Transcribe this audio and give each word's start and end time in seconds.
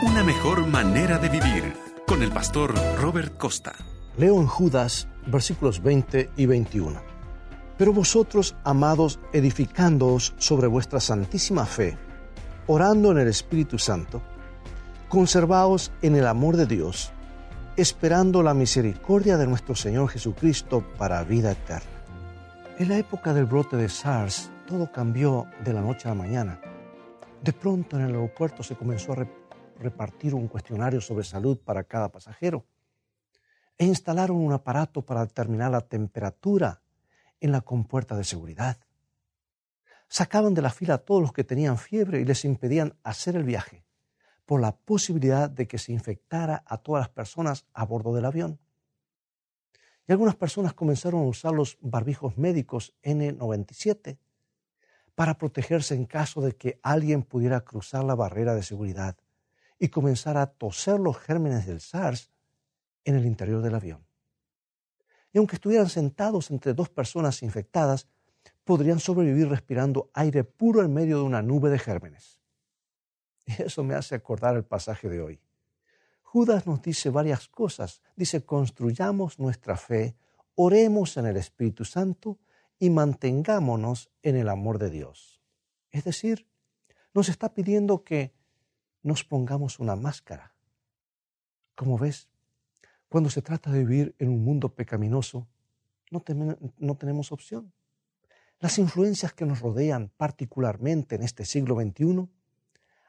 Una 0.00 0.22
mejor 0.22 0.64
manera 0.64 1.18
de 1.18 1.28
vivir 1.28 1.74
con 2.06 2.22
el 2.22 2.30
pastor 2.30 2.72
Robert 3.00 3.36
Costa. 3.36 3.72
Leo 4.16 4.40
en 4.40 4.46
Judas 4.46 5.08
versículos 5.26 5.82
20 5.82 6.30
y 6.36 6.46
21. 6.46 7.00
Pero 7.76 7.92
vosotros, 7.92 8.54
amados, 8.62 9.18
edificándoos 9.32 10.34
sobre 10.38 10.68
vuestra 10.68 11.00
santísima 11.00 11.66
fe, 11.66 11.98
orando 12.68 13.10
en 13.10 13.18
el 13.18 13.26
Espíritu 13.26 13.76
Santo, 13.76 14.22
conservaos 15.08 15.90
en 16.00 16.14
el 16.14 16.28
amor 16.28 16.56
de 16.56 16.66
Dios, 16.66 17.10
esperando 17.76 18.44
la 18.44 18.54
misericordia 18.54 19.36
de 19.36 19.48
nuestro 19.48 19.74
Señor 19.74 20.10
Jesucristo 20.10 20.84
para 20.96 21.24
vida 21.24 21.50
eterna. 21.50 21.90
En 22.78 22.88
la 22.88 22.98
época 22.98 23.34
del 23.34 23.46
brote 23.46 23.76
de 23.76 23.88
SARS, 23.88 24.48
todo 24.68 24.92
cambió 24.92 25.46
de 25.64 25.72
la 25.72 25.80
noche 25.80 26.06
a 26.06 26.12
la 26.12 26.22
mañana. 26.22 26.60
De 27.42 27.52
pronto 27.52 27.96
en 27.96 28.04
el 28.04 28.14
aeropuerto 28.14 28.62
se 28.62 28.76
comenzó 28.76 29.12
a 29.12 29.16
repartir 29.78 30.34
un 30.34 30.48
cuestionario 30.48 31.00
sobre 31.00 31.24
salud 31.24 31.58
para 31.58 31.84
cada 31.84 32.10
pasajero 32.10 32.66
e 33.76 33.84
instalaron 33.86 34.36
un 34.36 34.52
aparato 34.52 35.02
para 35.02 35.24
determinar 35.24 35.70
la 35.70 35.80
temperatura 35.80 36.82
en 37.40 37.52
la 37.52 37.60
compuerta 37.60 38.16
de 38.16 38.24
seguridad. 38.24 38.78
Sacaban 40.08 40.54
de 40.54 40.62
la 40.62 40.70
fila 40.70 40.94
a 40.94 40.98
todos 40.98 41.22
los 41.22 41.32
que 41.32 41.44
tenían 41.44 41.78
fiebre 41.78 42.20
y 42.20 42.24
les 42.24 42.44
impedían 42.44 42.96
hacer 43.04 43.36
el 43.36 43.44
viaje 43.44 43.84
por 44.46 44.60
la 44.60 44.74
posibilidad 44.74 45.48
de 45.48 45.68
que 45.68 45.78
se 45.78 45.92
infectara 45.92 46.64
a 46.66 46.78
todas 46.78 47.02
las 47.02 47.10
personas 47.10 47.66
a 47.72 47.84
bordo 47.84 48.14
del 48.14 48.24
avión. 48.24 48.58
Y 50.08 50.12
algunas 50.12 50.34
personas 50.34 50.72
comenzaron 50.72 51.20
a 51.20 51.28
usar 51.28 51.52
los 51.52 51.76
barbijos 51.82 52.38
médicos 52.38 52.94
N97 53.02 54.18
para 55.14 55.36
protegerse 55.36 55.94
en 55.94 56.06
caso 56.06 56.40
de 56.40 56.56
que 56.56 56.80
alguien 56.82 57.22
pudiera 57.22 57.60
cruzar 57.60 58.04
la 58.04 58.14
barrera 58.14 58.54
de 58.54 58.62
seguridad 58.62 59.16
y 59.78 59.88
comenzar 59.88 60.36
a 60.36 60.46
toser 60.46 60.98
los 60.98 61.18
gérmenes 61.18 61.66
del 61.66 61.80
SARS 61.80 62.30
en 63.04 63.14
el 63.16 63.26
interior 63.26 63.62
del 63.62 63.74
avión. 63.74 64.04
Y 65.32 65.38
aunque 65.38 65.56
estuvieran 65.56 65.88
sentados 65.88 66.50
entre 66.50 66.74
dos 66.74 66.88
personas 66.88 67.42
infectadas, 67.42 68.08
podrían 68.64 69.00
sobrevivir 69.00 69.48
respirando 69.48 70.10
aire 70.14 70.44
puro 70.44 70.82
en 70.82 70.92
medio 70.92 71.18
de 71.18 71.22
una 71.22 71.42
nube 71.42 71.70
de 71.70 71.78
gérmenes. 71.78 72.38
Y 73.46 73.62
eso 73.62 73.82
me 73.82 73.94
hace 73.94 74.14
acordar 74.14 74.56
el 74.56 74.64
pasaje 74.64 75.08
de 75.08 75.22
hoy. 75.22 75.40
Judas 76.22 76.66
nos 76.66 76.82
dice 76.82 77.08
varias 77.08 77.48
cosas. 77.48 78.02
Dice, 78.14 78.44
construyamos 78.44 79.38
nuestra 79.38 79.78
fe, 79.78 80.16
oremos 80.54 81.16
en 81.16 81.24
el 81.24 81.38
Espíritu 81.38 81.86
Santo 81.86 82.38
y 82.78 82.90
mantengámonos 82.90 84.10
en 84.22 84.36
el 84.36 84.50
amor 84.50 84.78
de 84.78 84.90
Dios. 84.90 85.40
Es 85.90 86.04
decir, 86.04 86.46
nos 87.14 87.30
está 87.30 87.54
pidiendo 87.54 88.04
que 88.04 88.34
nos 89.02 89.24
pongamos 89.24 89.78
una 89.78 89.96
máscara. 89.96 90.54
Como 91.74 91.98
ves, 91.98 92.28
cuando 93.08 93.30
se 93.30 93.42
trata 93.42 93.70
de 93.70 93.84
vivir 93.84 94.14
en 94.18 94.28
un 94.28 94.44
mundo 94.44 94.74
pecaminoso, 94.74 95.48
no, 96.10 96.22
no, 96.78 96.96
tenemos 96.96 97.32
opción. 97.32 97.72
Las 98.60 98.78
influencias 98.78 99.32
que 99.32 99.46
nos 99.46 99.60
rodean, 99.60 100.10
particularmente 100.16 101.14
en 101.14 101.22
este 101.22 101.44
siglo 101.44 101.80
XXI, 101.80 102.28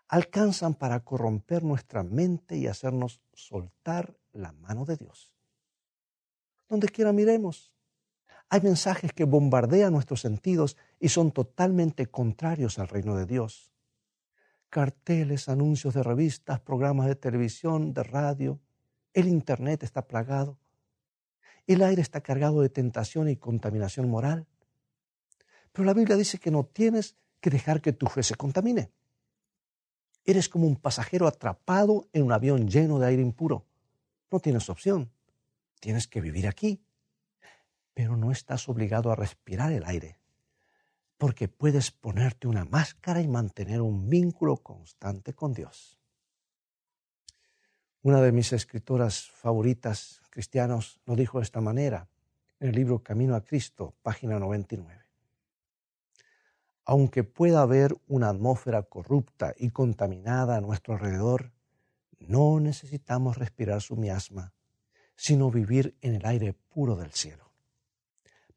alcanzan 0.07 0.75
para 0.75 0.99
corromper 1.03 1.63
nuestra 1.63 2.03
mente 2.03 2.57
y 2.57 2.67
hacernos 2.67 3.21
soltar 3.33 4.15
la 4.31 4.51
mano 4.51 4.85
de 4.85 4.97
Dios. 4.97 5.33
Donde 6.67 6.89
quiera 6.89 7.11
miremos, 7.11 7.71
hay 8.49 8.61
mensajes 8.61 9.13
que 9.13 9.23
bombardean 9.23 9.93
nuestros 9.93 10.21
sentidos 10.21 10.77
y 10.99 11.09
son 11.09 11.31
totalmente 11.31 12.07
contrarios 12.07 12.79
al 12.79 12.87
reino 12.87 13.15
de 13.15 13.25
Dios 13.25 13.71
carteles, 14.69 15.49
anuncios 15.49 15.93
de 15.93 16.03
revistas, 16.03 16.59
programas 16.59 17.07
de 17.07 17.15
televisión, 17.15 17.93
de 17.93 18.03
radio. 18.03 18.59
El 19.13 19.27
Internet 19.27 19.83
está 19.83 20.07
plagado. 20.07 20.57
El 21.67 21.83
aire 21.83 22.01
está 22.01 22.21
cargado 22.21 22.61
de 22.61 22.69
tentación 22.69 23.29
y 23.29 23.35
contaminación 23.35 24.09
moral. 24.09 24.47
Pero 25.71 25.85
la 25.85 25.93
Biblia 25.93 26.15
dice 26.15 26.39
que 26.39 26.51
no 26.51 26.65
tienes 26.65 27.15
que 27.41 27.49
dejar 27.49 27.81
que 27.81 27.93
tu 27.93 28.07
fe 28.07 28.23
se 28.23 28.35
contamine. 28.35 28.91
Eres 30.25 30.49
como 30.49 30.67
un 30.67 30.75
pasajero 30.75 31.27
atrapado 31.27 32.07
en 32.13 32.23
un 32.23 32.31
avión 32.31 32.67
lleno 32.67 32.99
de 32.99 33.07
aire 33.07 33.21
impuro. 33.21 33.65
No 34.31 34.39
tienes 34.39 34.69
opción. 34.69 35.11
Tienes 35.79 36.07
que 36.07 36.21
vivir 36.21 36.47
aquí. 36.47 36.83
Pero 37.93 38.15
no 38.17 38.31
estás 38.31 38.69
obligado 38.69 39.11
a 39.11 39.15
respirar 39.15 39.71
el 39.71 39.85
aire 39.85 40.19
porque 41.19 41.49
puedes 41.49 41.91
ponerte 41.91 42.47
una 42.47 42.63
máscara 42.63 43.21
y 43.21 43.27
mantener 43.27 43.81
un 43.81 44.09
vínculo 44.09 44.55
constante 44.55 45.33
con 45.33 45.53
Dios. 45.53 45.99
Una 48.01 48.21
de 48.21 48.31
mis 48.31 48.53
escritoras 48.53 49.29
favoritas 49.29 50.21
cristianos 50.29 51.01
lo 51.05 51.17
dijo 51.17 51.39
de 51.39 51.43
esta 51.43 51.59
manera 51.59 52.07
en 52.61 52.69
el 52.69 52.75
libro 52.75 53.03
Camino 53.03 53.35
a 53.35 53.43
Cristo, 53.43 53.93
página 54.01 54.39
99. 54.39 54.97
Aunque 56.85 57.25
pueda 57.25 57.63
haber 57.63 57.97
una 58.07 58.29
atmósfera 58.29 58.83
corrupta 58.83 59.53
y 59.57 59.71
contaminada 59.71 60.55
a 60.55 60.61
nuestro 60.61 60.93
alrededor, 60.93 61.51
no 62.17 62.61
necesitamos 62.61 63.37
respirar 63.37 63.81
su 63.81 63.97
miasma, 63.97 64.53
sino 65.17 65.51
vivir 65.51 65.97
en 65.99 66.15
el 66.15 66.25
aire 66.25 66.53
puro 66.53 66.95
del 66.95 67.11
cielo 67.11 67.48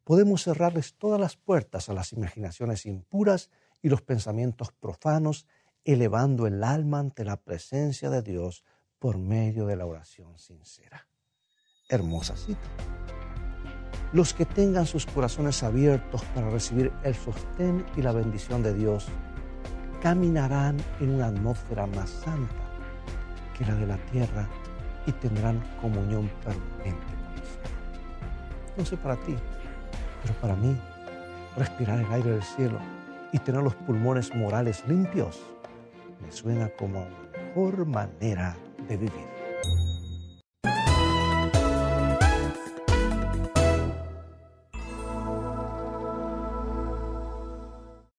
podemos 0.04 0.44
cerrarles 0.44 0.94
todas 0.94 1.20
las 1.20 1.36
puertas 1.36 1.88
a 1.88 1.94
las 1.94 2.12
imaginaciones 2.12 2.86
impuras 2.86 3.50
y 3.82 3.88
los 3.88 4.02
pensamientos 4.02 4.72
profanos, 4.72 5.46
elevando 5.84 6.46
el 6.46 6.62
alma 6.62 7.00
ante 7.00 7.24
la 7.24 7.36
presencia 7.36 8.10
de 8.10 8.22
Dios 8.22 8.64
por 8.98 9.18
medio 9.18 9.66
de 9.66 9.76
la 9.76 9.86
oración 9.86 10.38
sincera. 10.38 11.08
Hermosa 11.88 12.36
cita. 12.36 12.60
Los 14.12 14.34
que 14.34 14.44
tengan 14.44 14.86
sus 14.86 15.06
corazones 15.06 15.62
abiertos 15.62 16.22
para 16.34 16.50
recibir 16.50 16.92
el 17.02 17.14
sostén 17.14 17.84
y 17.96 18.02
la 18.02 18.12
bendición 18.12 18.62
de 18.62 18.74
Dios, 18.74 19.08
caminarán 20.02 20.76
en 21.00 21.14
una 21.14 21.28
atmósfera 21.28 21.86
más 21.86 22.10
santa 22.10 22.54
que 23.56 23.64
la 23.64 23.74
de 23.74 23.86
la 23.86 23.96
tierra 24.06 24.48
y 25.06 25.12
tendrán 25.12 25.60
comunión 25.80 26.28
permanente 26.44 27.06
con 27.06 27.34
el 27.34 27.44
Señor. 28.76 28.86
Sé 28.86 28.96
para 28.96 29.16
ti, 29.16 29.36
pero 30.22 30.34
para 30.34 30.56
mí, 30.56 30.76
respirar 31.56 31.98
el 31.98 32.12
aire 32.12 32.30
del 32.30 32.42
cielo 32.42 32.78
y 33.32 33.38
tener 33.38 33.62
los 33.62 33.74
pulmones 33.74 34.34
morales 34.34 34.84
limpios 34.86 35.40
me 36.20 36.30
suena 36.30 36.68
como 36.68 37.00
la 37.00 37.42
mejor 37.42 37.86
manera 37.86 38.56
de 38.88 38.96
vivir. 38.96 39.31